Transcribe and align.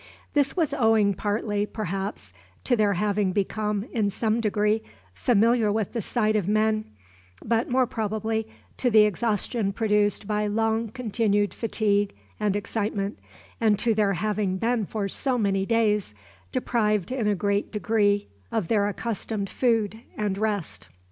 This 0.33 0.57
was 0.57 0.73
owing 0.73 1.13
partly, 1.13 1.67
perhaps, 1.67 2.33
to 2.63 2.75
their 2.75 2.93
having 2.93 3.33
become, 3.33 3.83
in 3.91 4.09
some 4.09 4.41
degree, 4.41 4.81
familiar 5.13 5.71
with 5.71 5.93
the 5.93 6.01
sight 6.01 6.35
of 6.35 6.47
men, 6.47 6.85
but 7.45 7.69
more 7.69 7.85
probably 7.85 8.47
to 8.77 8.89
the 8.89 9.01
exhaustion 9.03 9.71
produced 9.71 10.25
by 10.27 10.47
long 10.47 10.87
continued 10.89 11.53
fatigue 11.53 12.15
and 12.39 12.55
excitement, 12.55 13.19
and 13.59 13.77
to 13.77 13.93
their 13.93 14.13
having 14.13 14.57
been 14.57 14.87
for 14.87 15.07
so 15.07 15.37
many 15.37 15.67
days 15.67 16.15
deprived 16.51 17.11
in 17.11 17.27
a 17.27 17.35
great 17.35 17.71
degree 17.71 18.27
of 18.51 18.69
their 18.69 18.87
accustomed 18.87 19.51
food 19.51 19.99
and 20.17 20.35
rest. 20.39 20.89